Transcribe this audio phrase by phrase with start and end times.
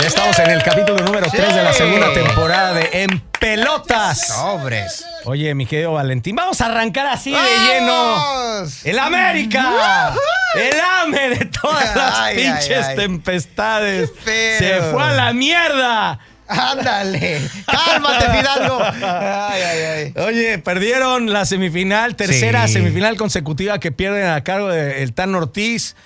[0.00, 4.26] Ya estamos en el capítulo número 3 de la segunda temporada de En Pelotas.
[4.28, 5.04] Sobres.
[5.24, 8.64] Oye, mi querido Valentín, vamos a arrancar así de lleno.
[8.84, 10.12] El América.
[10.56, 12.96] El AME de todas las Ay, ay, pinches ay.
[12.96, 14.10] tempestades.
[14.24, 16.18] Qué Se fue a la mierda.
[16.46, 17.40] Ándale.
[17.66, 18.78] Cálmate, Fidalgo.
[18.82, 19.78] Ay, ay,
[20.16, 20.22] ay.
[20.24, 22.74] Oye, perdieron la semifinal, tercera Sí.
[22.74, 25.96] semifinal consecutiva que pierden a cargo del Tan Ortiz.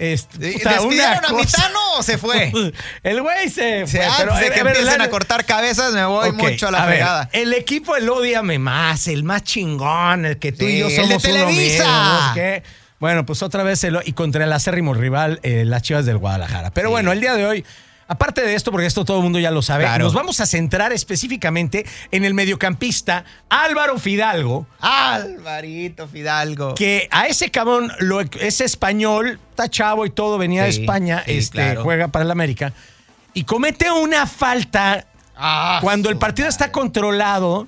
[0.00, 1.32] Este, ¿Despidieron a.
[1.34, 2.50] Mitano o se fue?
[3.02, 4.00] El güey se fue.
[4.04, 6.70] antes pero, de que a ver, empiecen la- a cortar cabezas, me voy mucho a
[6.70, 7.28] la ver, fregada.
[7.34, 10.96] el equipo, el odiame más, el más chingón, el que tú Sí, y yo el
[10.96, 12.32] somos de uno Televisa.
[12.34, 12.62] mismo.
[12.98, 16.70] Bueno, pues otra vez el- y contra el acérrimo rival, eh, las Chivas del Guadalajara.
[16.70, 16.92] Pero Sí.
[16.92, 17.64] bueno, el día de hoy,
[18.10, 20.04] aparte de esto, porque esto todo el mundo ya lo sabe, Claro.
[20.04, 26.74] nos vamos a centrar específicamente en el mediocampista Álvaro Fidalgo, Alvarito Fidalgo.
[26.74, 31.38] que a ese cabrón lo, es español, está chavo y todo, venía de España, sí,
[31.38, 31.82] este, claro.
[31.84, 32.72] juega para el América,
[33.32, 35.06] y comete una falta
[35.42, 37.66] Ah, cuando el partido está controlado,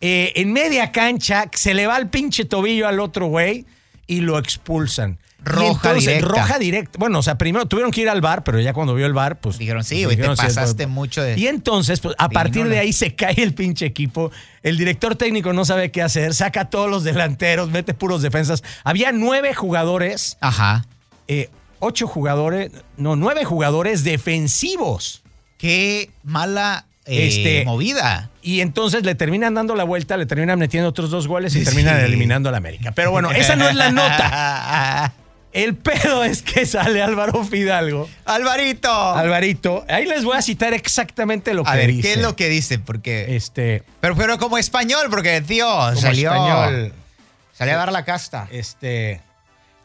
[0.00, 3.66] eh, en media cancha, se le va el pinche tobillo al otro güey
[4.06, 5.18] y lo expulsan.
[5.44, 6.26] Roja directa.
[6.28, 6.98] Roja directa.
[6.98, 9.38] Bueno, o sea, primero tuvieron que ir al bar, pero ya cuando vio el bar,
[9.40, 9.58] pues.
[9.58, 12.64] Dijeron, sí, pues, güey, te sí, pasaste pues, mucho de- Y entonces, pues, a partir
[12.64, 14.32] no, de ahí se cae el pinche equipo.
[14.64, 18.64] El director técnico no sabe qué hacer, saca a todos los delanteros, mete puros defensas.
[18.82, 20.84] Había nueve jugadores, Ajá.
[21.28, 21.48] eh,
[21.78, 25.22] ocho jugadores, no, nueve jugadores defensivos.
[25.58, 28.30] Qué mala eh, Este- movida.
[28.42, 32.00] Y entonces le terminan dando la vuelta, le terminan metiendo otros dos goles y terminan
[32.00, 32.90] eliminando a la América.
[32.92, 35.12] Pero bueno, esa no es la nota.
[35.56, 38.08] El pedo es que sale Álvaro Fidalgo.
[38.26, 38.90] Alvarito.
[38.92, 42.02] Alvarito, ahí les voy a citar exactamente lo que a ver, dice.
[42.02, 42.78] ¿qué es lo que dice?
[42.78, 43.34] Porque.
[43.36, 46.30] Este, Pero, pero como español, porque, tío, como salió.
[46.32, 46.92] español,
[47.52, 48.46] Salió a dar la casta.
[48.52, 49.22] este,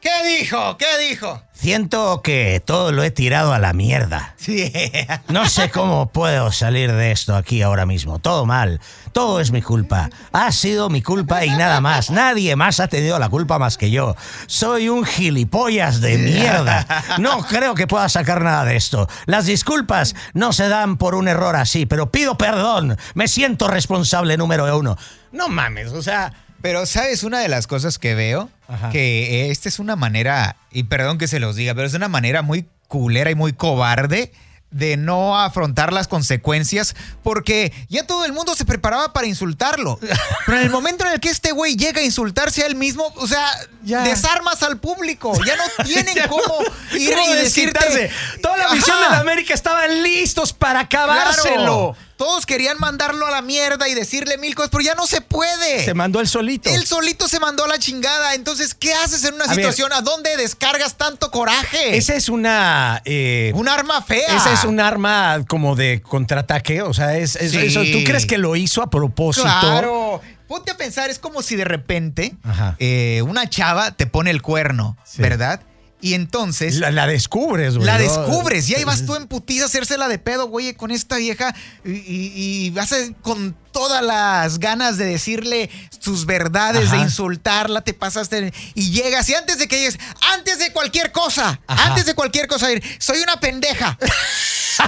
[0.01, 0.77] ¿Qué dijo?
[0.77, 1.41] ¿Qué dijo?
[1.61, 4.33] siento que todo lo he tirado a la mierda.
[4.37, 4.71] Sí.
[5.27, 8.19] No sé cómo puedo salir de esto aquí ahora mismo.
[8.19, 8.81] Todo mal.
[9.13, 10.09] Todo es mi culpa.
[10.33, 12.09] Ha sido mi culpa y nada más.
[12.09, 14.15] Nadie más ha tenido la culpa más que yo.
[14.47, 16.85] Soy un gilipollas de mierda.
[17.19, 19.07] No creo que pueda sacar nada de esto.
[19.25, 22.97] Las disculpas no se dan por un error así, pero pido perdón.
[23.13, 24.97] Me siento responsable número uno.
[25.31, 26.33] No mames, o sea...
[26.61, 27.23] Pero, ¿sabes?
[27.23, 28.89] Una de las cosas que veo, Ajá.
[28.89, 32.41] que esta es una manera, y perdón que se los diga, pero es una manera
[32.41, 34.31] muy culera y muy cobarde
[34.69, 39.99] de no afrontar las consecuencias, porque ya todo el mundo se preparaba para insultarlo.
[40.45, 43.11] Pero en el momento en el que este güey llega a insultarse a él mismo,
[43.17, 43.45] o sea,
[43.83, 44.03] Ya.
[44.03, 45.33] desarmas al público.
[45.45, 48.09] Ya no tienen Ya cómo no- ir ¿cómo y decirte.
[48.41, 51.53] Toda la visión de la América estaban listos para acabárselo.
[51.55, 51.95] Claro.
[52.21, 55.83] Todos querían mandarlo a la mierda y decirle mil cosas, pero ya no se puede.
[55.83, 56.69] Se mandó el solito.
[56.69, 58.35] Él solito se mandó a la chingada.
[58.35, 59.55] Entonces, ¿qué haces en una A ver.
[59.55, 59.91] situación?
[59.91, 61.97] ¿A dónde descargas tanto coraje?
[61.97, 63.01] Esa es una...
[63.05, 64.35] eh, un arma fea.
[64.37, 67.57] Esa es un arma como de contraataque, o sea, es, es- Sí.
[67.57, 69.47] eso, ¿tú crees que lo hizo a propósito?
[69.47, 70.21] Claro.
[70.47, 72.35] Ponte a pensar, es como si de repente
[72.77, 75.23] eh, una chava te pone el cuerno, Sí.
[75.23, 75.61] ¿verdad?
[76.01, 77.85] Y entonces La, la descubres, güey.
[77.85, 78.67] la descubres.
[78.69, 81.55] Y ahí vas tú en putiza a hacérsela de pedo, güey, con esta vieja.
[81.85, 86.97] Y, y- y vas a- con todas las ganas de decirle sus verdades, Ajá.
[86.97, 88.53] de insultarla, te pasaste.
[88.75, 89.99] Y llegas, y antes de que llegues,
[90.33, 91.87] antes de cualquier cosa, Ajá.
[91.87, 92.67] antes de cualquier cosa,
[92.99, 93.97] soy una pendeja.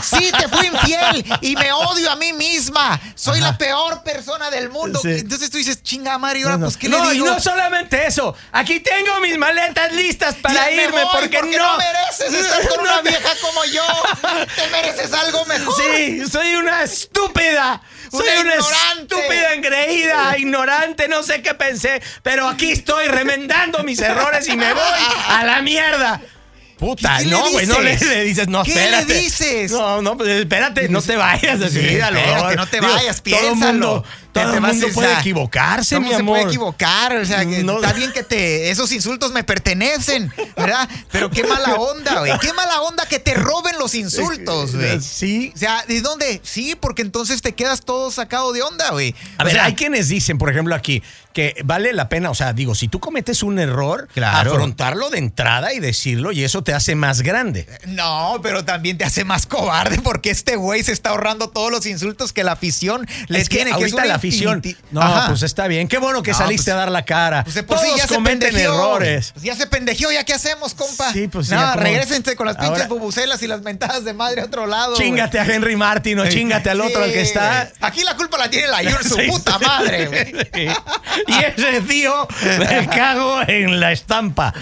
[0.02, 3.00] Sí, te fui infiel y me odio a mí misma.
[3.16, 3.52] Soy Ajá.
[3.52, 4.98] la peor persona del mundo.
[5.00, 5.10] Sí.
[5.12, 6.66] Entonces tú dices, chinga y ahora, No, no.
[6.66, 7.28] pues, ¿qué No, le y digo?
[7.28, 8.34] no solamente eso.
[8.54, 11.78] Aquí tengo mis maletas listas para Ya irme voy, porque, no.
[11.78, 13.84] mereces estar con una No, vieja como yo.
[14.56, 15.76] Te mereces algo mejor.
[15.76, 17.82] Sí, soy una estúpida.
[18.18, 24.48] Soy Una estúpida engreída, ignorante, no sé qué pensé, pero aquí estoy remendando mis errores
[24.48, 24.84] y me voy
[25.30, 26.22] a la mierda.
[26.78, 28.08] Puta, ¿Qué no, güey, no le, dices?
[28.10, 29.14] le dices, no, ¿Qué le espérate.
[29.14, 29.72] dices?
[29.72, 32.56] No, no, pues espérate, no te vayas así, Sí, a lo espérate, mejor.
[32.58, 33.72] no te Digo, vayas, Todo el piénsalo.
[33.72, 36.34] mundo, Te- todo te el mundo puede o sea, equivocarse, ¿Cómo mi se amor.
[36.38, 37.16] puede equivocar?
[37.18, 37.76] O sea, que No.
[37.76, 40.90] está bien que te esos insultos me pertenecen, ¿verdad?
[41.12, 42.38] Pero qué mala onda, güey.
[42.40, 45.00] Qué mala onda que te roben los insultos, güey.
[45.02, 45.52] Sí.
[45.56, 46.42] O sea, ¿de dónde?
[46.44, 49.16] Sí, porque entonces te quedas todo sacado de onda, güey.
[49.38, 51.02] A O ver, sea, hay quienes dicen, por ejemplo, aquí,
[51.34, 54.52] que vale la pena, o sea, digo, si tú cometes un error, Claro.
[54.54, 57.68] afrontarlo de entrada y decirlo, y eso te hace más grande.
[57.86, 61.86] No, pero también te hace más cobarde porque este güey se está ahorrando todos los
[61.86, 63.72] insultos que la afición le es que tiene.
[63.72, 64.62] que es ahorita la afición.
[64.92, 65.28] No, Ajá.
[65.30, 65.88] pues está bien.
[65.88, 67.44] Qué bueno que No, saliste pues- a dar la cara.
[67.44, 69.32] Pues de por sí ya cometen errores.
[69.34, 71.12] Pues ya se pendejeó, ¿ya qué hacemos, compa?
[71.14, 74.42] Sí, pues sí, como- regrésense con las pinches Ahora- bubucelas y las mentadas de madre
[74.42, 74.96] a otro lado.
[74.96, 77.72] Chingate a Henry Martin o chingate al otro al que está.
[77.82, 80.68] Aquí la culpa la tiene la Ayur, su puta madre, güey.
[81.28, 82.28] Y ese tío
[82.60, 84.54] me cago en la estampa.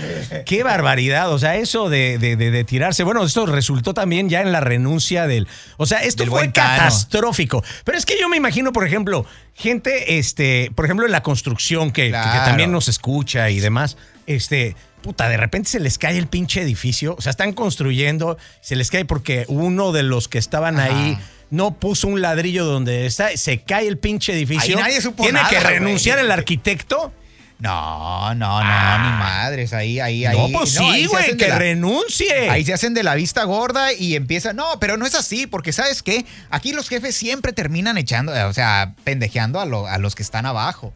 [0.45, 1.31] Qué barbaridad.
[1.31, 3.03] O sea, eso de, de- de- de tirarse.
[3.03, 5.47] Bueno, esto resultó también ya en la renuncia del.
[5.77, 7.63] O sea, esto Del fue catastrófico.
[7.83, 9.25] Pero es que yo me imagino, por ejemplo,
[9.55, 13.97] gente, este, por ejemplo, en la construcción que, también nos escucha y demás.
[14.27, 14.75] Este.
[15.01, 17.15] Puta, de repente se les cae el pinche edificio.
[17.17, 20.89] O sea, están construyendo, se les cae porque uno de los que estaban Ajá.
[20.95, 21.17] ahí
[21.51, 24.77] no puso un ladrillo donde está, se cae el pinche edificio.
[24.77, 25.68] Ahí nadie supo Tiene nada, que güey.
[25.80, 27.13] renunciar el arquitecto.
[27.59, 28.98] No, no, no, Ah.
[29.03, 29.71] ni madres.
[29.74, 30.36] Ahí, ahí, ahí.
[30.36, 32.50] no, pues sí, güey, que la- renuncie.
[32.50, 34.56] Ahí se hacen de la vista gorda y empiezan.
[34.56, 36.25] No, pero no es así, porque ¿sabes qué?
[36.50, 40.48] Aquí los jefes siempre terminan echando, o sea, pendejeando a, lo- a los que están
[40.48, 40.88] abajo.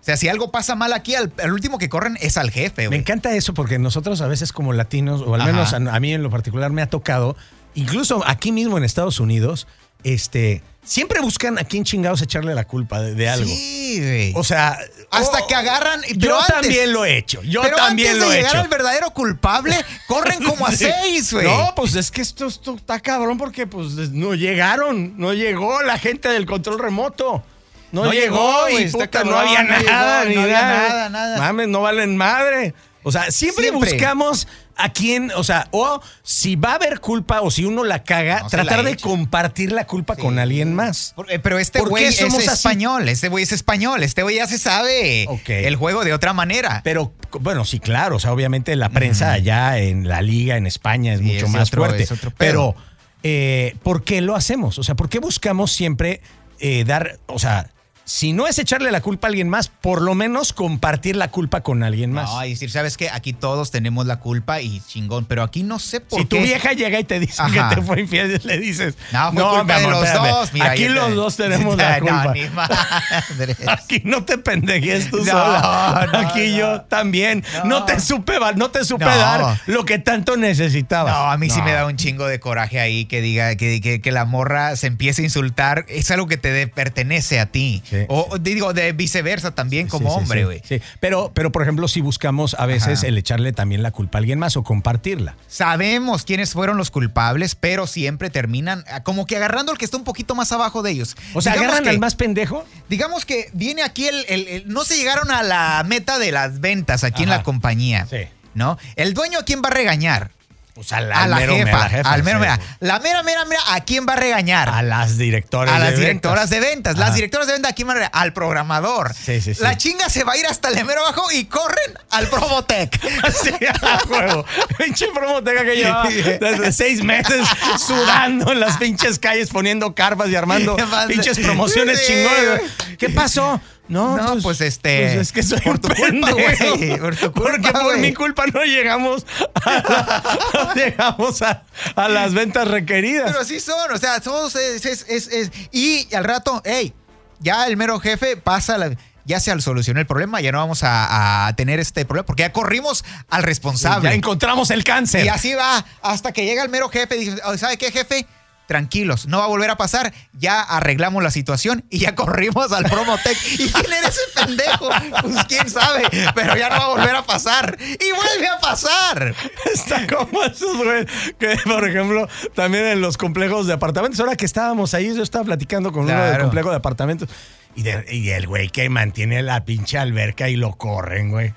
[0.00, 2.82] O sea, si algo pasa mal aquí, al, al último que corren es al jefe,
[2.82, 2.98] Me güey.
[3.00, 5.50] encanta eso porque nosotros a veces como latinos, o al Ajá.
[5.52, 7.36] menos a, a mí en lo particular me ha tocado,
[7.74, 9.66] incluso aquí mismo en Estados Unidos,
[10.04, 13.46] este, siempre buscan a quién chingados echarle la culpa de, de algo.
[13.46, 14.32] Sí, güey.
[14.36, 14.78] O sea,
[15.10, 16.00] Hasta oh, que agarran.
[16.02, 17.42] Yo pero antes- también lo he hecho.
[17.42, 18.62] Yo pero también antes lo de he llegar hecho.
[18.64, 19.76] al verdadero culpable,
[20.06, 21.46] corren como a seis, güey.
[21.46, 25.98] No, pues es que esto, esto está cabrón porque pues no llegaron, no llegó la
[25.98, 27.44] gente del control remoto.
[27.92, 30.88] No, No llegó, y no había no nada, llegó, ni no había nada.
[30.88, 31.38] nada, nada.
[31.38, 32.72] Mames, no valen madre.
[33.02, 33.92] O sea, siempre, Siempre.
[33.92, 38.02] buscamos a quién, o sea, o si va a haber culpa o si uno la
[38.04, 41.12] caga, No tratar la de compartir la culpa con alguien más.
[41.14, 42.36] Por- eh, Pero este ¿Por güey es así?
[42.44, 46.80] español, este güey es español, este güey ya se sabe el juego de otra manera.
[46.84, 48.16] Pero bueno, sí, claro.
[48.16, 51.50] O sea, obviamente la prensa allá en la liga, en España, es Sí, mucho es
[51.52, 52.06] más otro- fuerte.
[52.38, 52.74] pero,
[53.22, 54.78] eh, ¿por qué lo hacemos?
[54.78, 56.20] O sea, ¿por qué buscamos siempre
[56.64, 57.70] eh, dar, o sea,
[58.04, 61.60] si no es echarle la culpa a alguien más, por lo menos compartir la culpa
[61.62, 62.30] con alguien más?
[62.30, 63.08] No, y decir, ¿sabes qué?
[63.10, 66.36] Aquí todos tenemos la culpa y chingón, pero aquí no sé por si qué.
[66.36, 67.68] tu vieja llega y te dice Ajá.
[67.70, 70.28] que te fue infiel, le dices, No, fue culpa de amor, los espérame.
[70.30, 70.52] dos.
[70.52, 72.32] Mira, Aquí te- los dos tenemos la No, culpa.
[72.34, 73.56] ni madres.
[73.68, 76.08] Aquí no te pendejes tú No, sola.
[76.12, 76.56] no, Aquí no.
[76.58, 77.44] yo también.
[77.64, 77.82] No.
[77.82, 77.84] No.
[77.84, 79.10] te supe, no te supe No.
[79.16, 81.12] dar lo que tanto necesitabas.
[81.14, 81.64] No, a mí sí No.
[81.64, 84.86] me da un chingo de coraje ahí que diga que, que- que la morra se
[84.88, 85.84] empiece a insultar.
[85.88, 87.82] Es algo que te de- pertenece a ti.
[87.92, 90.62] Sí, o digo, de viceversa también como Sí, hombre, güey.
[90.64, 90.80] sí.
[90.98, 93.06] Pero, pero, por ejemplo, si buscamos a veces Ajá.
[93.08, 95.36] el echarle también la culpa a alguien más o compartirla.
[95.46, 99.96] Sabemos quiénes fueron los culpables, pero siempre terminan ah, como que agarrando al que está
[99.96, 101.16] un poquito más abajo de ellos.
[101.34, 102.64] O sea, Digamos agarran que- al más pendejo.
[102.88, 106.60] Digamos que viene aquí el, el- el- No se llegaron a la meta de las
[106.60, 108.06] ventas aquí en la compañía.
[108.10, 108.18] Sí.
[108.54, 108.78] ¿No?
[108.96, 110.30] El dueño a quién va a regañar?
[110.74, 111.76] O sea, a la mero- jefa.
[111.76, 112.40] a la jefa, al mero, sí.
[112.42, 112.58] mera.
[112.80, 114.70] La mera, mera, mera, ¿a quién va a regañar?
[114.70, 116.00] A las directoras a de las ventas.
[116.06, 116.96] directoras de ventas.
[116.96, 117.14] Las Ajá.
[117.16, 118.22] directoras de ventas, ¿a quién van a regañar?
[118.22, 119.12] Al programador.
[119.14, 119.62] Sí, sí, sí.
[119.62, 122.98] La chinga se va a ir hasta el mero abajo y corren al Promotec.
[123.42, 123.50] Sí,
[123.82, 124.46] a huevo.
[124.78, 127.46] Pinche promoteca que llevaba desde seis meses
[127.78, 130.76] sudando en las pinches calles poniendo carpas y armando
[131.08, 132.62] pinches promociones chingones.
[132.98, 133.60] ¿Qué pasó?
[133.88, 137.50] No, No, pues, este, pues es que soy por tu culpa, güey, por tu culpa,
[137.50, 139.26] Porque por mi culpa no llegamos
[139.64, 140.22] a,
[140.54, 141.64] no llegamos a,
[141.96, 143.26] a las ventas requeridas.
[143.26, 146.94] Pero así son, o sea, todos es, es- es- es- y al rato, hey,
[147.40, 151.46] ya el mero jefe pasa, la- ya se solucionó el problema, ya no vamos a,
[151.48, 154.08] a tener este problema, porque ya corrimos al responsable.
[154.10, 155.24] ya encontramos el cáncer.
[155.24, 158.26] y así va, hasta que llega el mero jefe y dice, "Oh, ¿sabe qué, jefe?
[158.66, 160.12] Tranquilos, no va a volver a pasar.
[160.32, 163.36] Ya arreglamos la situación y ya corrimos al Promotec.
[163.58, 164.88] ¿Y quién era ese pendejo?
[165.22, 166.04] Pues quién sabe,
[166.34, 167.76] pero ya no va a volver a pasar.
[167.80, 169.34] Y vuelve a pasar.
[169.72, 171.04] Está como esos, güey,
[171.38, 174.20] que por ejemplo, también en los complejos de apartamentos.
[174.20, 177.28] Ahora que estábamos ahí, yo estaba platicando con uno del complejo de apartamentos
[177.74, 181.52] y, de- y el güey que mantiene la pinche alberca y lo corren, güey.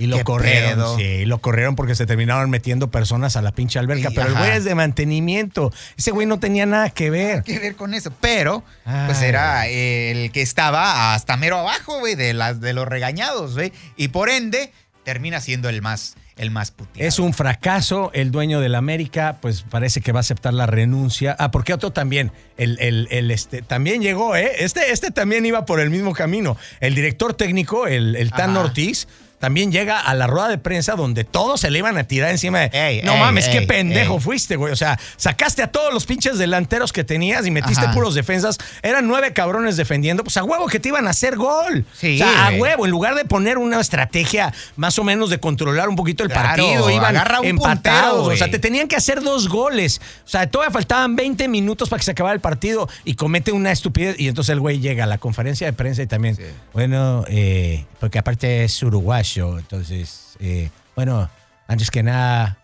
[0.00, 0.96] Y lo ¿Qué corrieron, pedo?
[0.96, 4.08] sí, lo corrieron porque se terminaron metiendo personas a la pinche alberca.
[4.10, 5.72] Y- pero el güey es de mantenimiento.
[5.98, 7.42] Ese güey no tenía nada que ver.
[7.42, 8.10] que ver con eso.
[8.20, 8.64] Pero,
[9.06, 13.72] pues era el que estaba hasta mero abajo, güey, de, las, de los regañados, güey.
[13.96, 14.72] Y por ende,
[15.04, 17.06] termina siendo el más, el más puteado.
[17.06, 18.10] Es un fracaso.
[18.14, 21.36] El dueño de la América, pues parece que va a aceptar la renuncia.
[21.38, 22.32] Ah, porque otro también.
[22.56, 24.50] El, el- el, este, también llegó, ¿eh?
[24.60, 26.56] Este, este también iba por el mismo camino.
[26.80, 28.56] El director técnico, el, el Tan.
[28.56, 29.06] Ortiz.
[29.40, 32.60] También llega a la rueda de prensa donde todos se le iban a tirar encima
[32.60, 32.70] de.
[32.72, 34.72] Ey, no ey, mames, qué pendejo fuiste, güey.
[34.72, 37.94] O sea, sacaste a todos los pinches delanteros que tenías y metiste Ajá.
[37.94, 38.58] puros defensas.
[38.82, 40.22] Eran nueve cabrones defendiendo.
[40.22, 41.84] Pues a huevo que te iban a hacer gol.
[41.98, 45.38] Sí, o sea, a huevo, en lugar de poner una estrategia más o menos de
[45.40, 47.46] controlar un poquito el Claro, partido, iban empatados.
[47.56, 50.00] puntero, o sea, te tenían que hacer dos goles.
[50.24, 53.72] O sea, todavía faltaban 20 minutos para que se acabara el partido y comete una
[53.72, 54.20] estupidez.
[54.20, 56.42] Y entonces el güey llega a la conferencia de prensa y también, Sí.
[56.74, 61.28] bueno, eh, porque aparte es uruguayo, entonces, eh, bueno,
[61.68, 62.58] antes que nada,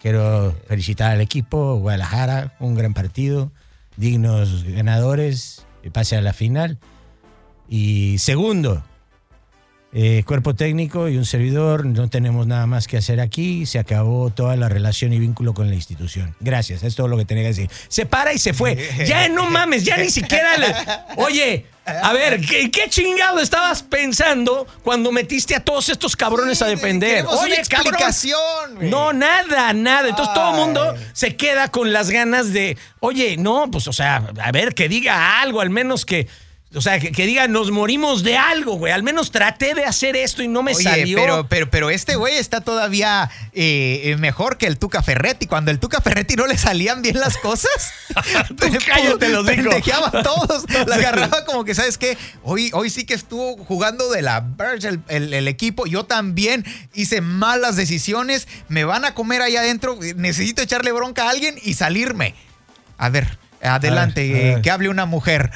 [0.00, 3.50] quiero felicitar al equipo, Guadalajara, un gran partido,
[3.96, 6.78] dignos ganadores, y pase a la final.
[7.68, 8.82] Y segundo,
[9.92, 14.30] eh, cuerpo técnico y un servidor, no tenemos nada más que hacer aquí, se acabó
[14.30, 16.34] toda la relación y vínculo con la institución.
[16.40, 17.70] Gracias, es todo lo que tenía que decir.
[17.88, 18.76] Se para y se fue.
[19.06, 20.74] Ya no mames, ya ni siquiera le...
[21.16, 21.66] Oye,
[22.02, 27.24] a ver, ¿qué, qué chingado estabas pensando cuando metiste a todos estos cabrones a defender?
[27.26, 27.94] Una Oye, cabrón.
[27.94, 28.90] explicación, güey.
[28.90, 30.08] No, nada, nada.
[30.08, 34.22] Entonces todo el mundo se queda con las ganas de, oye, no, pues, o sea,
[34.42, 36.28] a ver, que diga algo, al menos que,
[36.72, 38.92] o sea, que, que diga, nos morimos de algo, güey.
[38.92, 41.18] Al menos traté de hacer esto y no me Oye, salió.
[41.18, 45.46] pero, pero, pero este güey está todavía eh, mejor que el Tuca Ferretti.
[45.48, 47.70] Cuando el Tuca Ferretti no le salían bien las cosas,
[48.56, 50.64] Tú cállate los pendejeaba a todos.
[50.86, 52.16] La agarraba como que, ¿sabes qué?
[52.44, 55.86] Hoy, hoy sí que estuvo jugando de la verge el, el- el equipo.
[55.86, 58.46] Yo también hice malas decisiones.
[58.68, 59.98] Me van a comer ahí adentro.
[60.14, 62.34] Necesito echarle bronca a alguien y salirme.
[62.96, 64.62] A ver, adelante, A ver, a ver.
[64.62, 65.50] que hale una mujer.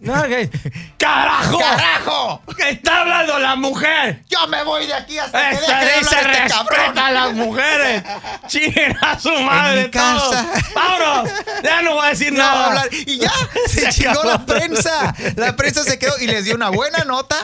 [0.00, 0.50] No, que-
[0.98, 1.58] ¡Carajo!
[1.58, 2.42] ¡Carajo!
[2.56, 4.22] ¡Que está hablando la mujer!
[4.28, 6.98] Yo me voy de aquí hasta que deje de se hablar este cabrón.
[6.98, 8.02] a las mujeres.
[8.46, 10.34] Chinguen a su madre mi todos.
[10.34, 10.46] casa.
[10.74, 11.30] ¡Vámonos!
[11.62, 12.66] Ya no voy a decir No va a nada.
[12.68, 12.88] hablar.
[13.06, 13.32] Y ya,
[13.68, 14.30] se, Se chingó acabó.
[14.30, 15.14] la prensa.
[15.36, 17.36] La prensa se quedó y les dio una buena nota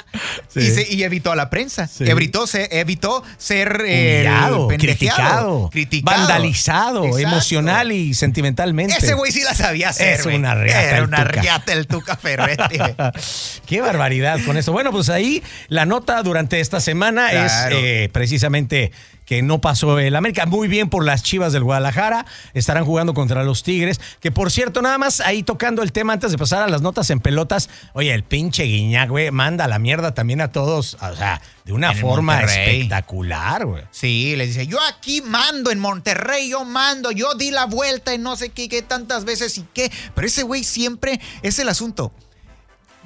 [0.49, 0.61] Sí.
[0.61, 1.87] y, se- y evitó a la prensa.
[1.87, 2.05] Sí.
[2.09, 6.19] Evitó, se, evitó ser eh, Humillado, criticado, criticado.
[6.19, 7.19] vandalizado, Exacto.
[7.19, 8.95] emocional y sentimentalmente.
[8.97, 10.02] Ese güey sí la sabía hacer.
[10.03, 11.41] Es una riata Era el una Tuca.
[11.41, 12.79] riata el Tuca Ferretti.
[13.67, 14.73] Qué barbaridad con eso.
[14.73, 17.77] Bueno, pues ahí la nota durante esta semana Claro.
[17.77, 18.93] es eh, precisamente
[19.33, 20.45] que no pasó el América.
[20.45, 22.27] Muy bien por las Chivas del Guadalajara.
[22.53, 23.99] Estarán jugando contra los Tigres.
[24.21, 27.09] Que por cierto, nada más ahí tocando el tema antes de pasar a las notas
[27.09, 27.71] en pelotas.
[27.95, 30.99] Oye, el pinche Guiñac, güey, manda la mierda también a todos.
[31.01, 32.81] O sea, de una En forma Monterrey.
[32.81, 33.85] espectacular, güey.
[33.91, 38.19] Sí, les dice, yo aquí mando en Monterrey, yo mando, yo di la vuelta y
[38.19, 39.91] no sé qué, qué tantas veces y qué.
[40.15, 42.13] Pero ese güey siempre es el asunto.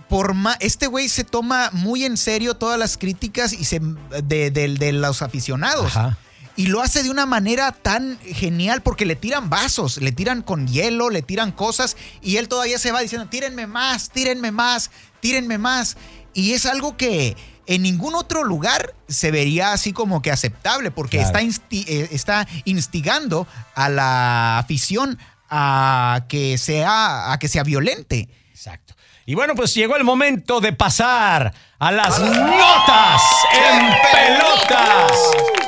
[0.09, 3.81] Por este güey se toma muy en serio todas las críticas y se,
[4.25, 5.97] de, de- de los aficionados.
[5.97, 6.19] Ajá.
[6.59, 10.67] Y lo hace de una manera tan genial porque le tiran vasos, le tiran con
[10.69, 15.59] hielo, le tiran cosas y él todavía se va diciendo, tírenme más, tírenme más, tírenme
[15.59, 15.99] más.
[16.33, 17.37] Y es algo que
[17.67, 21.37] en ningún otro lugar se vería así como que aceptable porque Claro.
[21.39, 25.19] está, insti- eh, está instigando a la afición
[25.51, 28.31] a que sea, a que sea violente.
[28.51, 28.95] Exacto.
[29.27, 35.13] Y bueno, pues llegó el momento de pasar a las notas en pelotas.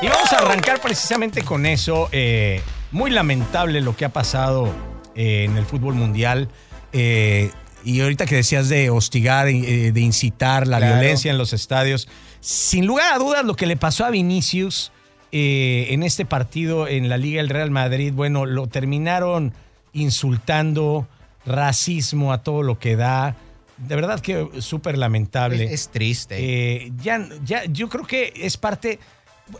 [0.00, 2.08] Y vamos a arrancar precisamente con eso.
[2.12, 2.62] Eh,
[2.92, 4.72] muy lamentable lo que ha pasado
[5.16, 6.48] eh, en el fútbol mundial.
[6.92, 7.50] Eh,
[7.84, 10.94] y ahorita que decías de hostigar, de incitar la Claro.
[10.96, 12.08] violencia en los estadios,
[12.40, 14.92] sin lugar a dudas lo que le pasó a Vinicius
[15.32, 19.52] eh, en este partido en la Liga del Real Madrid, bueno, lo terminaron
[19.92, 21.06] insultando,
[21.46, 23.36] racismo a todo lo que da.
[23.78, 25.64] De verdad que súper lamentable.
[25.64, 26.36] Es, es triste.
[26.38, 28.98] Eh, ya, ya, yo creo que es parte.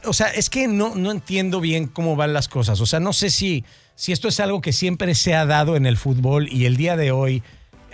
[0.05, 2.81] O sea, es que no, no entiendo bien cómo van las cosas.
[2.81, 5.87] O sea, no sé si, si esto es algo que siempre se ha dado en
[5.87, 7.43] el fútbol y el día de hoy,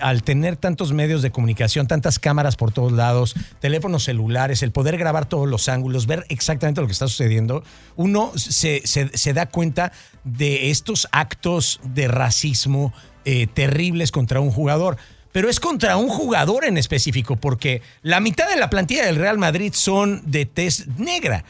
[0.01, 4.99] al tener tantos medios de comunicación, tantas cámaras por todos lados, teléfonos celulares, el poder
[4.99, 7.63] grabar todos los ángulos, ver exactamente lo que está sucediendo,
[7.95, 9.93] uno se, se- se da cuenta
[10.25, 12.93] de estos actos de racismo
[13.25, 14.97] eh, terribles contra un jugador
[15.35, 19.37] pero es contra un jugador en específico, porque la mitad de la plantilla del Real
[19.37, 21.45] Madrid son de tez negra.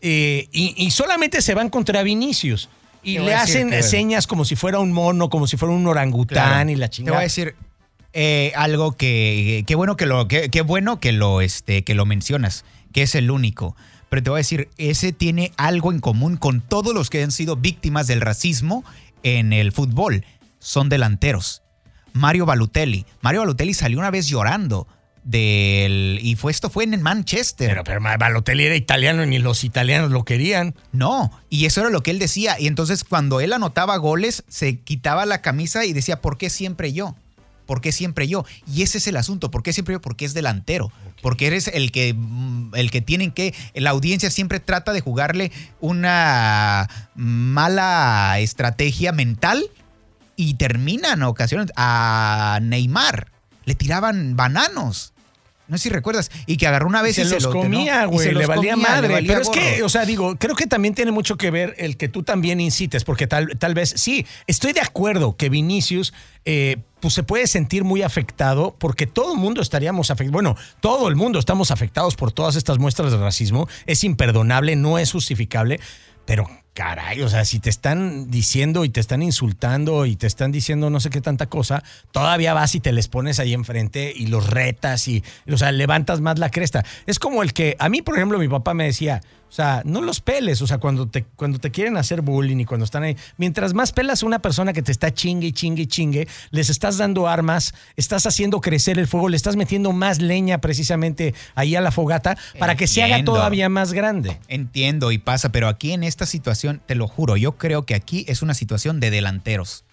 [0.00, 2.68] Eh, y, y solamente se van contra Vinicius.
[3.02, 5.74] Y Te le decir hacen que- señas como si fuera un mono, como si fuera
[5.74, 6.70] un orangután Claro.
[6.70, 7.16] y la Te chingada.
[7.16, 7.56] voy a decir
[8.12, 12.64] eh, algo que qué bueno que lo qué bueno que lo este que lo mencionas,
[12.92, 13.74] que es el único.
[14.10, 17.32] Pero te voy a decir, ese tiene algo en común con todos los que han
[17.32, 18.84] sido víctimas del racismo
[19.24, 20.24] en el fútbol.
[20.60, 21.62] Son delanteros.
[22.14, 23.04] Mario Balotelli.
[23.20, 24.86] Mario Balotelli salió una vez llorando
[25.24, 27.82] del y fue esto fue en Manchester.
[27.84, 30.74] Pero, pero Balotelli era italiano y ni los italianos lo querían.
[30.92, 32.58] No, y eso era lo que él decía.
[32.58, 36.92] Y entonces cuando él anotaba goles, se quitaba la camisa y decía, ¿por qué siempre
[36.92, 37.16] yo?
[37.66, 38.44] ¿Por qué siempre yo?
[38.66, 39.50] Y ese es el asunto.
[39.50, 40.00] ¿Por qué siempre yo?
[40.00, 40.92] Porque es delantero.
[41.22, 43.54] Porque eres el que, mm, el que tienen que.
[43.74, 49.70] La audiencia siempre trata de jugarle una mala estrategia mental
[50.36, 53.30] y terminan ocasiones a Neymar.
[53.64, 55.14] Le tiraban bananos.
[55.66, 56.30] No sé si recuerdas.
[56.46, 58.04] Y que agarró una vez se y los se lo comía.
[58.04, 59.14] Y güey, se le los valía comía, le madre.
[59.14, 61.96] valía pero es que, o sea, digo, creo que también tiene mucho que ver el
[61.96, 66.12] que tú también incites, porque tal, tal vez, sí, estoy de acuerdo que Vinicius,
[66.44, 71.08] eh, pues se puede sentir muy afectado, porque todo el mundo estaríamos afectados, bueno, todo
[71.08, 75.80] el mundo estamos afectados por todas estas muestras de racismo, es imperdonable, no es justificable,
[76.26, 80.50] pero caray, o sea, si te están diciendo y te están insultando y te están
[80.50, 84.26] diciendo no sé qué tanta cosa, todavía vas y te les pones ahí enfrente y
[84.26, 86.84] los retas y, o sea, levantas más la cresta.
[87.06, 89.22] Es como el que, a mí, por ejemplo, mi papá me decía,
[89.54, 92.64] o sea, no los peles, o sea, cuando te, cuando te quieren hacer bullying y
[92.64, 95.82] cuando están ahí, mientras más pelas a una persona que te está chingue y chingue
[95.82, 100.20] y chingue, les estás dando armas, estás haciendo crecer el fuego, le estás metiendo más
[100.20, 104.40] leña precisamente ahí a la fogata para que se haga todavía más grande.
[104.48, 108.24] Entiendo y pasa, pero aquí en esta situación, te lo juro, yo creo que aquí
[108.26, 109.84] es una situación de delanteros.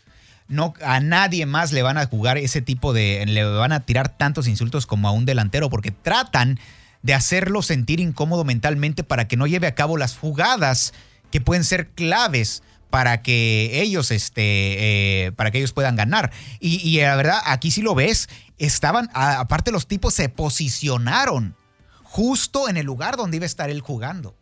[0.48, 3.24] No, a nadie más le van a jugar ese tipo de.
[3.27, 6.60] le van a tirar tantos insultos como a un delantero, porque tratan
[7.03, 10.93] de hacerlo sentir incómodo mentalmente para que no lleve a cabo las jugadas
[11.31, 16.31] que pueden ser claves para que ellos, este, eh, para que ellos puedan ganar.
[16.60, 21.55] Y, y la verdad, aquí sí lo ves, estaban, aparte los tipos se posicionaron
[22.03, 24.36] justo en el lugar donde iba a estar él jugando.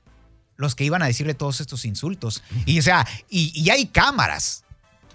[0.57, 2.43] Los que iban a decirle todos estos insultos.
[2.65, 4.65] Y o sea, y, y hay cámaras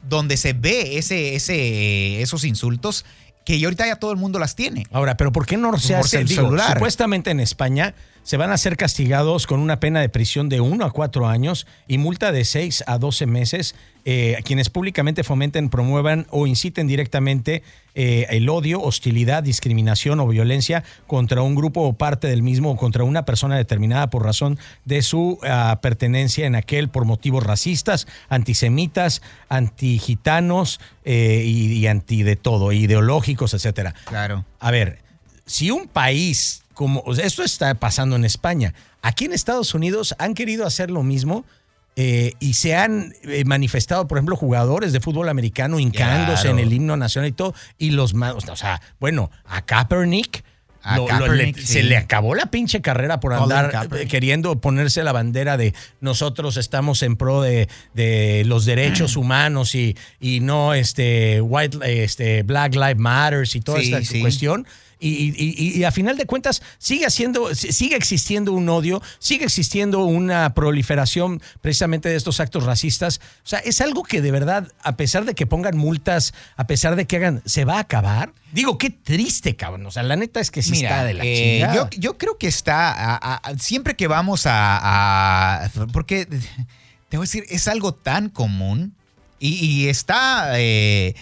[0.09, 3.05] donde se ve ese, ese, esos insultos
[3.45, 4.87] que ahorita ya todo el mundo las tiene.
[4.91, 6.73] Ahora, pero ¿por qué no se Por hace el digo, celular.
[6.75, 7.95] Supuestamente en España
[8.25, 11.67] se van a ser castigados con una pena de prisión de 1 a 4 años
[11.87, 13.75] y multa de 6 a 12 meses
[14.07, 17.63] eh, a quienes públicamente fomenten, promuevan o inciten directamente
[17.95, 22.77] eh, el odio, hostilidad, discriminación o violencia contra un grupo o parte del mismo o
[22.77, 28.07] contra una persona determinada por razón de su ah, pertenencia en aquel por motivos racistas,
[28.29, 33.95] antisemitas, antigitanos eh, y, y anti de todo, ideológicos, etcétera.
[34.07, 34.45] Claro.
[34.61, 34.99] A ver,
[35.47, 40.15] si un país como o sea, esto está pasando en España, aquí en Estados Unidos
[40.19, 41.45] han querido hacer lo mismo
[41.97, 46.59] eh, y se han eh, manifestado, por ejemplo, jugadores de fútbol americano hincándose Claro.
[46.59, 50.43] en el himno nacional y todo, y los más, o sea, bueno, a Kaepernick.
[50.83, 51.73] A lo- lo- Kaepernick, le- sí.
[51.75, 54.07] Se le acabó la pinche carrera por Colin andar Kaepernick.
[54.07, 59.75] eh, queriendo ponerse la bandera de nosotros estamos en pro de, de los derechos humanos
[59.77, 64.21] y, y no este white este Black Lives Matters y toda Sí, esta sí.
[64.21, 64.67] cuestión.
[65.01, 70.05] Y, y- y- a final de cuentas sigue haciendo, sigue existiendo un odio, sigue existiendo
[70.05, 73.21] una proliferación precisamente de estos actos racistas.
[73.45, 76.97] O sea, es algo que de verdad, a pesar de que pongan multas, a pesar
[76.97, 78.33] de que hagan, ¿se va a acabar?
[78.53, 79.85] Digo, qué triste, cabrón.
[79.87, 81.75] O sea, la neta es que sí Mira, está de la eh, chingada.
[81.75, 86.27] yo, yo creo que está, a- a- a- siempre que vamos a, a- porque
[87.09, 88.95] te voy a decir, es algo tan común
[89.41, 91.15] y, y está eh,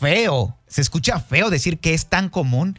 [0.00, 2.78] feo, se escucha feo decir que es tan común,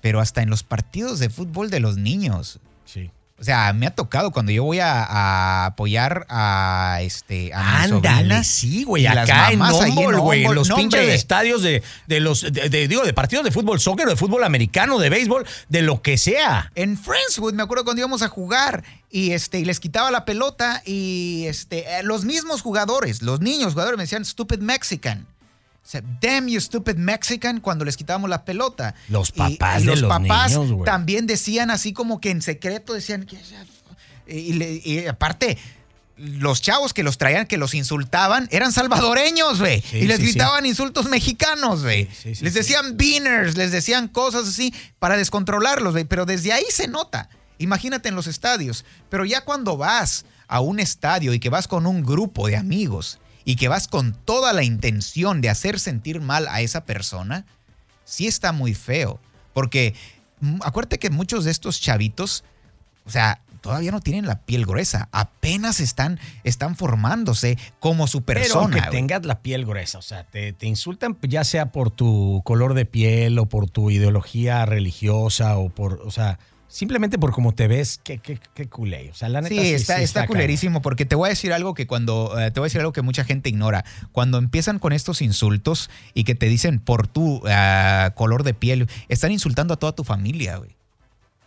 [0.00, 2.58] pero hasta en los partidos de fútbol de los niños.
[2.86, 3.10] Sí.
[3.38, 8.44] O sea, me ha tocado cuando yo voy a, a apoyar a este a Ándale,
[8.44, 9.06] sí, güey.
[9.06, 10.44] Acá en Humboldt, güey.
[10.44, 11.14] En los pinches hombre.
[11.14, 14.98] estadios de, de los, de, de- digo, de partidos de fútbol, soccer, de fútbol americano,
[14.98, 16.70] de béisbol, de lo que sea.
[16.74, 20.82] en Friendswood, me acuerdo cuando íbamos a jugar y este y les quitaba la pelota
[20.84, 25.26] y este eh, los mismos jugadores, los niños jugadores me decían stupid Mexican.
[26.20, 28.94] Damn you stupid Mexican cuando les quitábamos la pelota.
[29.08, 32.92] Los papás y de los los papás niños, también decían así como que en secreto
[32.94, 33.38] decían que
[34.28, 35.58] y, le- y aparte
[36.16, 39.80] los chavos que los traían, que los insultaban, eran salvadoreños, güey.
[39.80, 40.30] Sí, y les sí, sí.
[40.32, 42.08] gritaban insultos mexicanos, güey.
[42.40, 46.04] Les decían beaners, les decían cosas así para descontrolarlos, güey.
[46.04, 47.30] Pero desde ahí se nota.
[47.58, 48.84] Imagínate en los estadios.
[49.08, 53.18] Pero ya cuando vas a un estadio y que vas con un grupo de amigos
[53.44, 57.46] y que vas con toda la intención de hacer sentir mal a esa persona,
[58.04, 59.20] sí está muy feo.
[59.52, 59.94] Porque
[60.40, 62.44] mm, acuérdate que muchos de estos chavitos,
[63.04, 65.08] o sea, todavía no tienen la piel gruesa.
[65.12, 68.62] Apenas están, están formándose como su Pero persona.
[68.62, 68.90] aunque güey.
[68.90, 72.86] tengas la piel gruesa, o sea, te, te insultan ya sea por tu color de
[72.86, 76.38] piel o por tu ideología religiosa o por, o sea,
[76.70, 79.10] simplemente por cómo te ves, qué, qué, qué culé.
[79.10, 81.74] O sea, la neta Sí, está, sí está culerísimo porque te voy a decir algo
[81.74, 83.84] que cuando eh, te voy a decir algo que mucha gente ignora.
[84.12, 88.88] Cuando empiezan con estos insultos y que te dicen por tu ah, color de piel,
[89.08, 90.70] están insultando a toda tu familia, güey.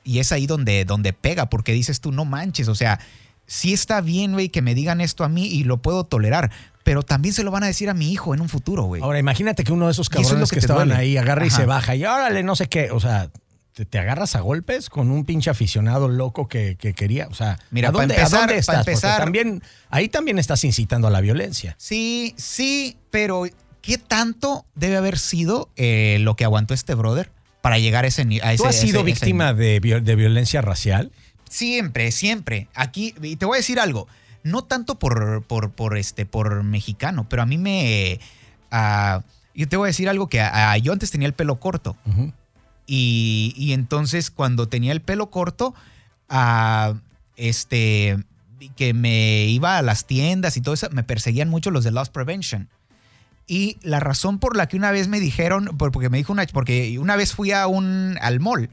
[0.03, 2.99] Y es ahí donde, donde pega, porque dices tú, no manches, o sea,
[3.47, 6.51] sí está bien, güey, que me digan esto a mí y lo puedo tolerar,
[6.83, 9.01] pero también se lo van a decir a mi hijo en un futuro, güey.
[9.01, 11.01] Ahora, imagínate que uno de esos es cabrones que, estaban duele.
[11.01, 12.91] ahí agarra y se baja y órale, no sé qué.
[12.91, 13.29] O sea,
[13.73, 17.27] te, te agarras a golpes con un pinche aficionado loco que, que quería.
[17.27, 18.87] O sea, Mira, ¿a dónde, empezar- ¿a dónde estás?
[18.87, 21.75] Empezar- también, ahí también estás incitando a la violencia.
[21.77, 23.45] Sí, sí, pero
[23.81, 27.31] ¿qué tanto debe haber sido eh, lo que aguantó este brother
[27.61, 30.03] para llegar a ese ni- a ese ¿Tú has sido ese- ese- víctima de, viol-
[30.03, 31.11] de violencia racial?
[31.49, 32.67] Siempre, siempre.
[32.73, 34.07] Aquí, y te voy a decir algo.
[34.43, 38.19] No tanto por, por, por este, por mexicano, pero a mí me.
[38.71, 39.21] ah,
[39.55, 41.95] yo te voy a decir algo que ah, yo antes tenía el pelo corto.
[42.05, 42.33] Ujú.
[42.85, 45.73] Y, entonces cuando tenía el pelo corto,
[46.29, 46.95] ah,
[47.37, 48.17] este,
[48.75, 52.09] que me iba a las tiendas y todo eso, me perseguían mucho los de Loss
[52.09, 52.69] Prevention.
[53.47, 56.97] Y la razón por la que una vez me dijeron, porque me dijo una, porque
[56.99, 58.69] una vez fui a un, al mall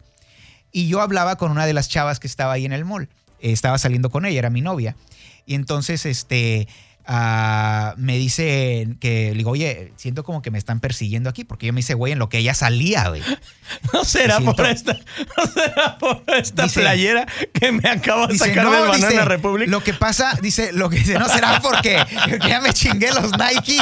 [0.73, 3.09] y yo hablaba con una de las chavas que estaba ahí en el mall.
[3.40, 4.96] Estaba saliendo con ella, era mi novia.
[5.46, 6.68] Y entonces, este,
[7.12, 11.66] Ah, me dice que le digo, oye, siento como que me están persiguiendo aquí, porque
[11.66, 13.20] yo me dice, güey, en lo que ella salía, güey.
[13.92, 14.94] No será por esta,
[15.37, 19.68] no será por esta playera que me acabo de sacar no, del Banana Republic.
[19.68, 22.05] Lo que pasa, dice, lo que dice, no será porque,
[22.46, 23.77] ya me chingué los Nike.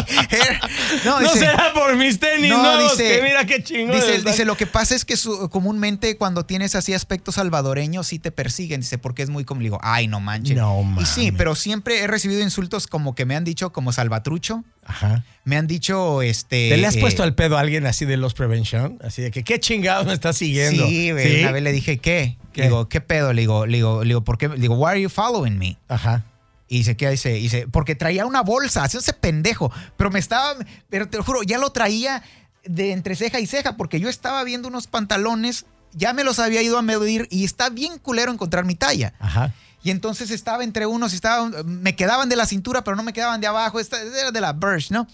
[1.05, 3.97] No, no será por mis tenis no, dice, que mira qué chingón.
[3.97, 5.15] Dice, dice, lo que pasa es que
[5.51, 9.79] comúnmente cuando tienes así aspectos salvadoreños sí te persiguen, dice, porque es muy como, digo,
[9.83, 10.57] ay, no manches.
[10.57, 14.63] No, Y sí, pero siempre he recibido insultos como que me han dicho como salvatrucho.
[14.87, 15.25] Ajá.
[15.43, 16.69] Me han dicho, este.
[16.69, 18.97] ¿Te le has eh, puesto al pedo a alguien así de los prevention?
[19.03, 20.87] Así de que, ¿qué chingados me estás siguiendo?
[20.87, 21.43] Sí, güey.
[21.43, 22.37] Una vez le dije, ¿qué?
[22.53, 22.63] ¿Qué?
[22.63, 23.33] digo, ¿qué pedo?
[23.33, 24.47] Le digo, le digo, le digo, ¿por qué?
[24.47, 25.77] Le digo, why are you following me?
[25.89, 26.27] Ajá.
[26.69, 27.31] Y dice, ¿qué dice?
[27.33, 29.73] Dice, porque traía una bolsa, ese pendejo.
[29.97, 30.55] Pero me estaba,
[30.89, 32.23] pero te lo juro, ya lo traía
[32.63, 36.63] de entre ceja y ceja, porque yo estaba viendo unos pantalones, ya me los había
[36.63, 39.15] ido a medir y está bien culero encontrar mi talla.
[39.19, 39.53] Ajá.
[39.83, 43.41] Y entonces estaba entre unos, estaba, me quedaban de la cintura, pero no me quedaban
[43.41, 43.79] de abajo.
[43.81, 45.07] era de la Burst, ¿no?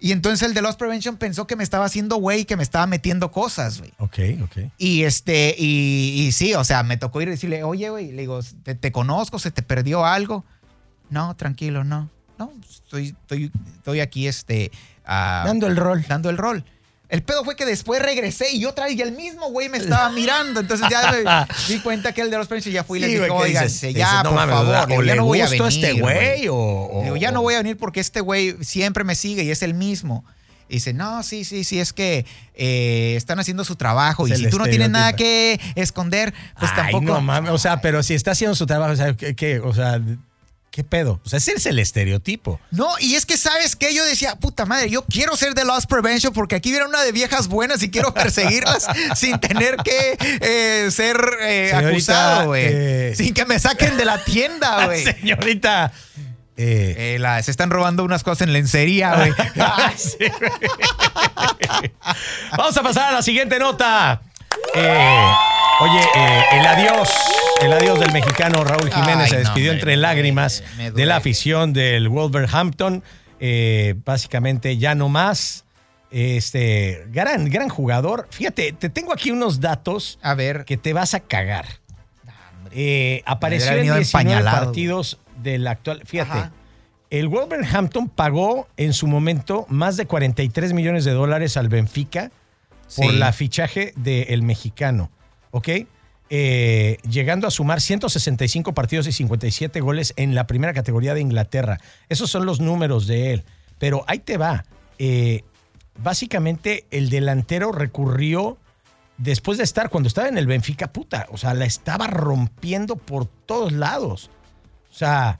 [0.00, 2.86] Y entonces el de Loss Prevention pensó que me estaba haciendo güey, que me estaba
[2.86, 3.92] metiendo cosas, güey.
[3.98, 4.72] Ok, ok.
[4.78, 8.40] Y este, y, sí, o sea, me tocó ir y decirle, oye, güey, le digo,
[8.62, 9.40] ¿te, conozco?
[9.40, 10.44] ¿Se te perdió algo?
[11.10, 12.08] No, tranquilo, no.
[12.38, 14.70] No, estoy, estoy, estoy aquí, este.
[15.04, 16.04] Ah, dando el rol.
[16.06, 16.64] Dando el rol.
[17.08, 20.10] El pedo fue que después regresé y otra vez y el mismo güey me estaba
[20.12, 20.60] mirando.
[20.60, 21.24] Entonces ya me
[21.72, 24.34] di cuenta que el de los premios ya fui y le dije, oiga, ya, por
[24.34, 25.04] favor.
[25.04, 25.66] ya no voy a venir.
[25.66, 29.42] este güey o, Digo, ya no voy a venir porque este güey siempre me sigue
[29.44, 30.24] y es el mismo.
[30.68, 34.50] Y dice, no, sí, sí, sí, es que eh, están haciendo su trabajo y si
[34.50, 37.04] tú no tienes nada que esconder, pues Ay, tampoco.
[37.06, 39.60] No mames, o sea, pero si está haciendo su trabajo, o sea, ¿qué?
[39.60, 39.98] O sea,
[40.78, 41.20] ¿Qué pedo?
[41.24, 42.60] O sea, ese es el estereotipo.
[42.70, 45.90] No, y es que sabes que yo decía, puta madre, yo quiero ser de Lost
[45.90, 48.86] Prevention porque aquí viene una de viejas buenas y quiero perseguirlas
[49.16, 52.66] sin tener que eh, ser eh, acusado, güey.
[52.68, 55.02] Eh, sin que me saquen de la tienda, güey.
[55.02, 55.90] Señorita.
[56.56, 59.32] se están robando unas cosas en lencería, güey.
[62.56, 64.22] Vamos a pasar a la siguiente nota.
[65.80, 66.00] Oye,
[66.52, 67.08] el adiós
[67.60, 70.62] el adiós del mexicano Raúl Jiménez se despidió entre lágrimas
[70.94, 73.02] de la afición del Wolverhampton.
[73.40, 75.64] Eh, básicamente ya no más.
[76.10, 78.28] Este gran, gran jugador.
[78.30, 80.64] Fíjate, te tengo aquí unos datos a ver.
[80.64, 81.66] que te vas a cagar.
[82.70, 86.02] Eh, apareció en 19 partidos del actual.
[86.04, 86.50] Fíjate,
[87.10, 92.30] el Wolverhampton pagó en su momento más de 43 millones de dólares al Benfica
[92.96, 95.10] por la fichaje del mexicano.
[95.58, 95.68] ¿Ok?
[96.30, 101.78] Eh, llegando a sumar 165 partidos y 57 goles en la primera categoría de Inglaterra.
[102.08, 103.44] Esos son los números de él.
[103.78, 104.64] Pero ahí te va.
[104.98, 105.42] Eh,
[106.00, 108.58] básicamente el delantero recurrió
[109.16, 113.26] después de estar, cuando estaba en el Benfica, puta, o sea, la estaba rompiendo por
[113.26, 114.30] todos lados.
[114.90, 115.38] O sea,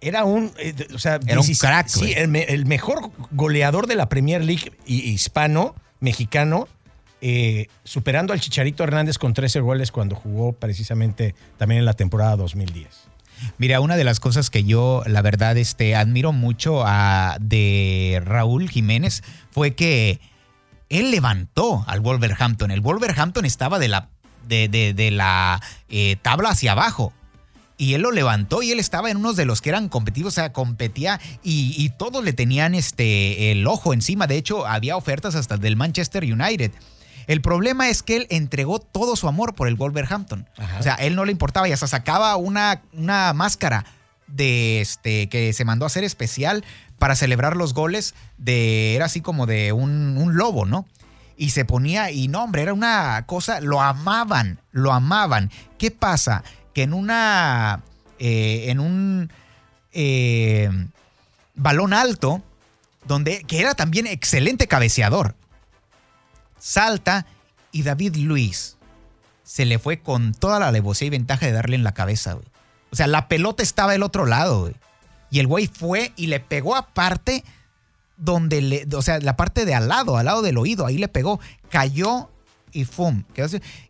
[0.00, 1.88] era un, eh, o sea, era un crack.
[1.88, 6.68] Sí, el, mejor goleador de la Premier League hispano, mexicano,
[7.24, 12.34] eh, superando al Chicharito Hernández con 13 goles cuando jugó precisamente también en la temporada
[12.34, 12.88] 2010.
[13.58, 18.68] Mira, una de las cosas que yo, la verdad, este, admiro mucho a, de Raúl
[18.68, 20.20] Jiménez fue que
[20.88, 22.72] él levantó al Wolverhampton.
[22.72, 24.08] El Wolverhampton estaba de la,
[24.48, 27.12] de, la eh, tabla hacia abajo.
[27.78, 30.34] Y él lo levantó y él estaba en unos de los que eran competitivos, o
[30.34, 34.26] sea, competía y, y todos le tenían este, el ojo encima.
[34.26, 36.72] De hecho, había ofertas hasta del Manchester United.
[37.26, 40.48] El problema es que él entregó todo su amor por el Wolverhampton.
[40.78, 43.84] O sea, él no le importaba y hasta sacaba una, una máscara
[44.26, 46.64] de este que se mandó a hacer especial
[46.98, 50.86] para celebrar los goles de era así como de un, lobo, ¿no?
[51.36, 55.50] Y se ponía y no, hombre, era una cosa, lo amaban, lo amaban.
[55.78, 56.44] ¿Qué pasa?
[56.72, 57.82] Que en una
[58.18, 59.32] eh, en un
[59.92, 60.70] eh,
[61.54, 62.42] balón alto
[63.04, 65.34] donde que era también excelente cabeceador
[66.62, 67.26] salta
[67.72, 68.76] y David Luis
[69.42, 72.46] se le fue con toda la alevosía y ventaja de darle en la cabeza, güey.
[72.90, 74.74] O sea, la pelota estaba del otro lado, güey.
[75.30, 77.42] Y el güey fue y le pegó aparte
[78.16, 81.08] donde le, o sea, la parte de al lado, al lado del oído, ahí le
[81.08, 82.30] pegó, cayó
[82.70, 83.24] y ¡fum!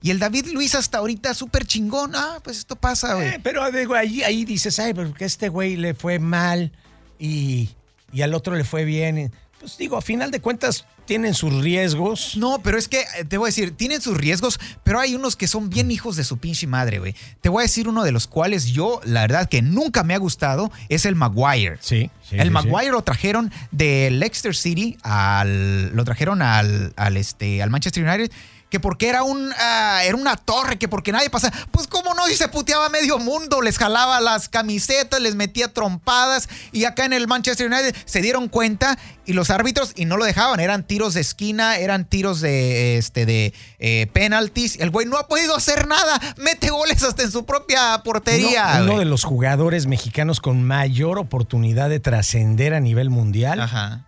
[0.00, 2.12] Y el David Luis hasta ahorita súper chingón.
[2.14, 3.28] Ah, pues esto pasa, güey.
[3.28, 6.72] Eh, pero digo, ahí, ahí dices, ay, porque este güey le fue mal
[7.18, 7.70] y,
[8.12, 9.32] y al otro le fue bien
[9.62, 12.36] pues digo, a final de cuentas tienen sus riesgos.
[12.36, 15.36] No, pero es que eh, te voy a decir, tienen sus riesgos, pero hay unos
[15.36, 17.14] que son bien hijos de su pinche madre, güey.
[17.40, 20.18] Te voy a decir uno de los cuales yo, la verdad, que nunca me ha
[20.18, 21.78] gustado, es el Maguire.
[21.80, 25.94] Sí, sí, el sí, Maguire lo trajeron de Leicester City al.
[25.94, 28.30] Lo trajeron al, al, este, al Manchester United.
[28.70, 31.54] Que porque era un ah, era una torre, que porque nadie pasaba.
[31.70, 36.48] Pues cómo no, y se puteaba medio mundo, les jalaba las camisetas, les metía trompadas.
[36.72, 40.24] Y acá en el Manchester United se dieron cuenta y los árbitros y no lo
[40.24, 40.58] dejaban.
[40.58, 44.78] Eran tiros de esquina, eran tiros de este de eh, penalties.
[44.78, 46.20] El güey no ha podido hacer nada.
[46.36, 48.78] Mete goles hasta en su propia portería.
[48.82, 53.62] Uno, de los jugadores mexicanos con mayor oportunidad de trascender a nivel mundial.
[53.62, 54.04] Ajá.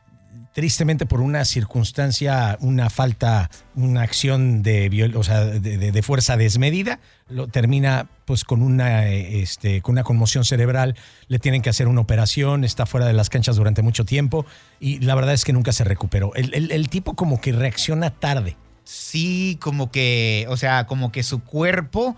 [0.55, 7.01] Tristemente por una circunstancia, una falta, una acción de, o sea, de, de- fuerza desmedida,
[7.29, 10.95] lo termina pues con una, eh, este, con una conmoción cerebral,
[11.29, 14.47] le tienen que hacer una operación, está fuera de las canchas durante mucho tiempo
[14.81, 16.33] y la verdad es que nunca se recuperó.
[16.35, 18.57] El- el tipo como que reacciona tarde.
[18.85, 22.17] Sí, como que, o sea, como que su cuerpo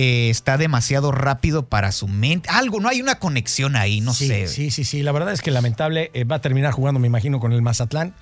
[0.00, 2.48] eh, está demasiado rápido para su mente.
[2.52, 4.46] Algo, no hay una conexión ahí, no sí, sé.
[4.46, 7.40] Sí, sí, sí, la verdad es que lamentable, eh, va a terminar jugando, me imagino,
[7.40, 8.14] con el Mazatlán.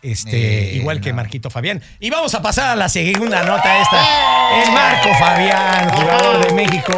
[0.00, 1.12] Este, Eh, igual que.
[1.12, 1.82] Marquito Fabián.
[2.00, 4.62] Y vamos a pasar a la segunda nota esta.
[4.62, 6.94] El Marco Fabián, jugador de México.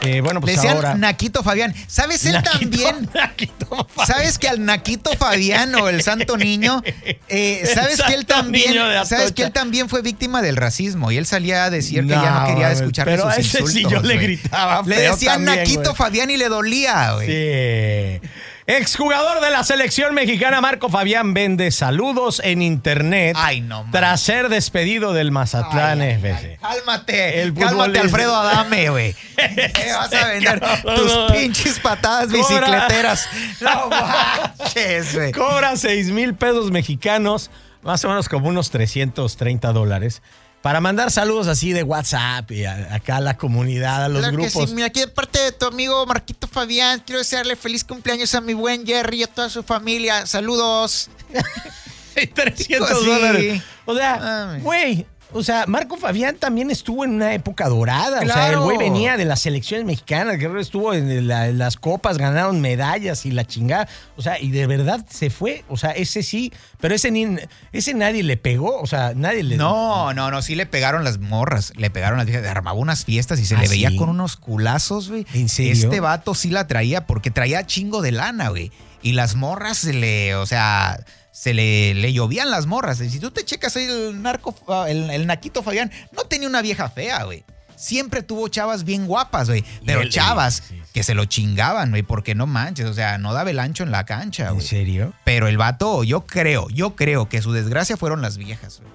[0.00, 0.94] Eh, bueno, Le pues decían ahora.
[0.96, 1.74] Naquito Fabián.
[1.86, 3.10] ¿Sabes él Naquito- también?
[3.14, 4.06] Naquito Fabián.
[4.06, 6.82] ¿Sabes que al Naquito Fabián o el Santo Niño,
[7.28, 8.74] eh, sabes que él también,
[9.06, 12.40] sabes que él también fue víctima del racismo y él salía a decir que ya
[12.40, 13.72] no quería escuchar pero sus a ese insultos.
[13.72, 15.94] sí yo le gritaba Le decían también, Naquito.
[15.94, 17.26] Fabián y le dolía, güey.
[17.26, 18.28] Sí.
[18.66, 24.48] Exjugador de la selección mexicana Marco Fabián vende saludos en internet Ay, no, tras ser
[24.48, 26.58] despedido del Mazatlán Ay, ay, FC.
[26.62, 27.98] ay, cálmate, El cálmate.
[27.98, 29.14] Alfredo Adame, güey.
[29.36, 32.38] ¿Qué vas a vender tus pinches patadas Cobra.
[32.38, 33.28] bicicleteras?
[33.60, 33.88] No
[34.58, 35.32] manches, güey.
[35.32, 37.50] Cobra 6 mil pesos mexicanos,
[37.82, 40.22] más o menos como unos 330 dólares,
[40.64, 44.38] para mandar saludos así de WhatsApp y a- acá a la comunidad, a los Claro
[44.38, 44.70] que grupos.
[44.70, 48.40] sí, mira, aquí de parte de tu amigo Marquito Fabián, quiero desearle feliz cumpleaños a
[48.40, 50.24] mi buen Jerry y a toda su familia.
[50.24, 51.10] Saludos.
[52.34, 53.06] 300 Sí.
[53.06, 53.62] dólares.
[53.84, 55.06] O sea, güey.
[55.34, 58.20] O sea, Marco Fabián también estuvo en una época dorada.
[58.22, 61.76] O sea, el güey venía de las selecciones mexicanas, Guerrero estuvo en, la- en las
[61.76, 63.88] copas, ganaron medallas y la chingada.
[64.16, 65.64] O sea, y de verdad se fue.
[65.68, 67.36] O sea, ese sí, pero ese ni,
[67.72, 68.80] ese nadie le pegó.
[68.80, 69.56] O sea, nadie le.
[69.56, 73.40] No, no, no, sí le pegaron las morras, le pegaron las viejas, armaba unas fiestas
[73.40, 73.96] y se ¿Ah, le veía sí?
[73.96, 75.26] con unos culazos, güey.
[75.34, 75.72] ¿En serio?
[75.72, 78.70] Este vato sí la traía porque traía chingo de lana, güey.
[79.02, 82.98] Y las morras se le, o sea, se le, le llovían las morras.
[82.98, 84.54] Si tú te checas ahí el narco,
[84.86, 87.42] el, el naquito Fabián, no tenía una vieja fea, güey.
[87.74, 89.64] Siempre tuvo chavas bien guapas, güey.
[89.84, 90.82] Pero chavas sí, sí.
[90.92, 93.90] que se lo chingaban, güey, porque no manches, o sea, no daba el ancho en
[93.90, 94.66] la cancha, ¿En güey.
[94.66, 95.12] serio?
[95.24, 98.92] Pero el vato, yo creo, yo creo que su desgracia fueron las viejas, güey.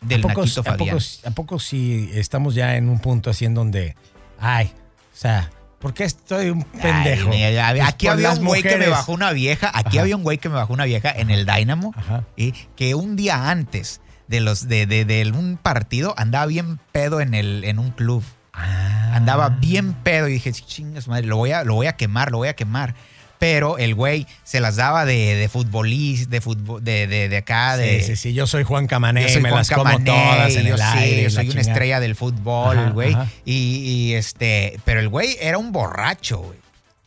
[0.00, 0.96] Del ¿A poco, Naquito a, Fabián.
[0.96, 3.94] poco, ¿A poco sí estamos ya en un punto así en donde.
[4.40, 4.72] Ay,
[5.12, 7.30] o sea, ¿por qué estoy un pendejo?
[7.32, 9.70] Ay, Pues aquí había un güey que me bajó una vieja.
[9.74, 10.00] Aquí Ajá.
[10.02, 11.94] había un güey que me bajó una vieja en el Dynamo.
[11.96, 12.24] Ajá.
[12.36, 17.20] y que un día antes de los de, de- de un partido andaba bien pedo
[17.20, 18.22] en el en un club.
[18.52, 19.12] Ah.
[19.14, 22.38] Andaba bien pedo y dije, chingas madre, lo voy a, lo voy a quemar, lo
[22.38, 22.94] voy a quemar.
[23.38, 26.40] Pero el güey se las daba de, de futbolista, de
[26.80, 28.00] de, de, de acá, de.
[28.00, 28.34] Sí, sí, sí.
[28.34, 30.80] Yo soy Juan Camané, Yo soy me Juan las como Camané, todas en yo el
[30.80, 31.22] sí, aire.
[31.22, 33.12] yo soy una estrella del fútbol, Ajá, güey.
[33.14, 33.26] ajá.
[33.44, 36.58] Y, y, este, pero el güey era un borracho, güey.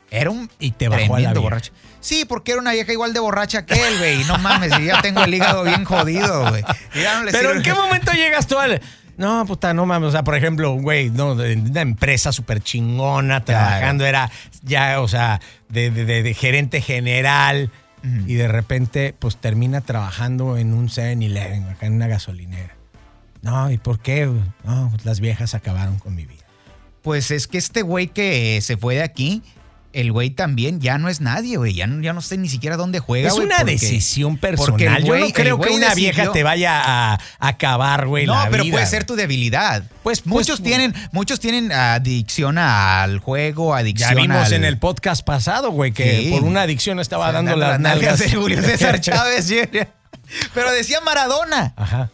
[0.10, 1.72] Era un Y te bajó tremendo borracho.
[2.02, 4.24] Sí, porque era una vieja igual de borracha que él, güey.
[4.26, 6.64] No mames, ya tengo el hígado bien jodido, güey.
[6.64, 8.82] No le Pero ¿en qué momento llegas tú al.?
[9.22, 10.10] No, puta, no mames.
[10.10, 14.30] O sea, por ejemplo, güey, no, de una empresa súper chingona, trabajando, era
[14.64, 17.70] ya, o sea, de, de- de- de gerente general.
[18.26, 22.76] Y de repente, pues termina trabajando en un 7-Eleven, acá en una gasolinera.
[23.44, 24.26] No, ¿y por qué?
[24.64, 26.42] No, pues las viejas acabaron con mi vida.
[27.04, 29.44] Pues es que este güey que se fue de aquí,
[29.94, 31.74] el güey también ya no es nadie, güey.
[31.74, 34.70] Ya no, ya no sé ni siquiera dónde juega, Es güey, una porque- decisión personal.
[34.72, 36.82] porque el Yo güey- no creo que güey una vieja te vaya
[37.14, 38.92] a, acabar, güey, No, la pero vida, puede güey.
[38.92, 39.84] ser tu debilidad.
[40.04, 44.78] Pues- muchos pues- tienen, muchos tienen adicción al juego, adicción Ya vimos al- en el
[44.78, 46.30] podcast pasado, güey, que Sí.
[46.32, 48.20] por una adicción estaba dando dan las nalgas.
[48.20, 49.52] de Julio César Chávez.
[50.54, 51.74] Pero decía Maradona.
[51.76, 52.10] Ajá.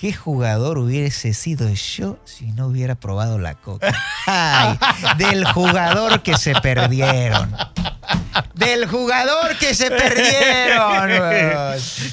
[0.00, 3.94] ¿Qué jugador hubiese sido yo si no hubiera probado la coca?
[4.24, 4.78] Ay,
[5.18, 7.54] del jugador que se perdieron.
[8.54, 11.10] Del jugador que se perdieron.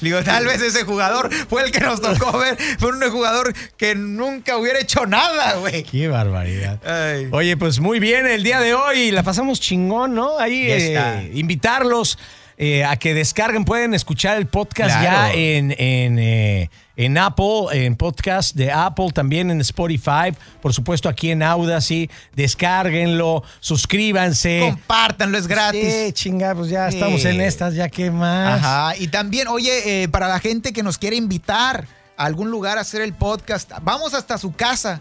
[0.02, 2.58] Digo, tal vez ese jugador fue el que nos tocó ver.
[2.78, 5.84] Fue un jugador que nunca hubiera hecho nada, güey.
[5.84, 6.82] Qué barbaridad.
[6.86, 7.30] Ay.
[7.32, 9.12] Oye, pues muy bien el día de hoy.
[9.12, 10.38] La pasamos chingón, ¿no?
[10.38, 12.20] Ahí eh, invitarlos.
[12.58, 15.28] Eh, a que descarguen, pueden escuchar el podcast Claro.
[15.28, 21.08] ya en, en, eh, en Apple, en podcast de Apple, también en Spotify, por supuesto
[21.08, 22.10] aquí en Audacity.
[22.36, 24.60] Descárguenlo, suscríbanse.
[24.62, 25.94] Compártanlo, es gratis.
[25.94, 26.98] Sí, chinga, pues ya Sí.
[26.98, 28.64] estamos en estas, ya que más.
[28.64, 28.96] Ajá.
[28.98, 31.86] Y también, oye, eh, para la gente que nos quiere invitar
[32.18, 35.00] a algún lugar a hacer el podcast, vamos hasta su casa.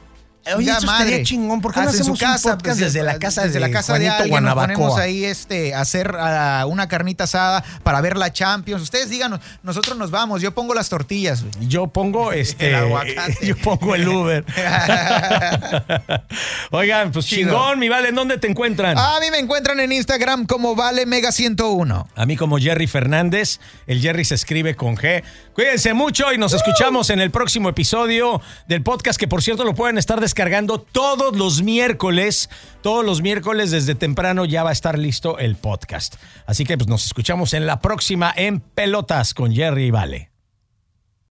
[0.55, 3.43] Oye, eso estaría chingón, ¿por qué no Hacen hacemos un podcast pues, desde la casa
[3.43, 6.15] desde de la casa de Juanito alguien, nos ponemos ahí este, a hacer
[6.69, 8.83] una carnita asada para ver la Champions.
[8.83, 11.43] Ustedes díganos, nosotros nos vamos, yo pongo las tortillas.
[11.43, 11.69] güey.
[11.69, 12.69] Yo pongo este.
[12.69, 13.37] El aguacate.
[13.47, 14.45] Yo pongo el Uber.
[16.71, 17.51] Oigan, pues Chido.
[17.51, 18.97] chingón, mi vale, ¿en dónde te encuentran?
[18.99, 22.09] A mí me encuentran en Instagram como Vale Mega 101.
[22.15, 25.23] A mí como Jerry Fernández, el Jerry se escribe con G.
[25.55, 29.75] Cuídense mucho y nos escuchamos en el próximo episodio del podcast que por cierto lo
[29.75, 32.51] pueden estar descargando todos los miércoles.
[32.83, 36.17] Todos los miércoles desde temprano ya va a estar listo el podcast.
[36.45, 40.36] Así que pues nos escuchamos en la próxima en Pelotas con Jerry y Vale.